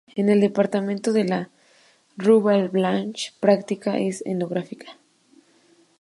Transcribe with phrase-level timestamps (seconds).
[0.15, 1.51] En el departamento de la
[2.17, 4.97] Rue Blanche practica Escenografía.